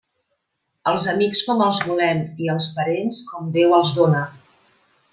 [0.91, 4.27] Els amics com els volem i els parents com Déu els dóna.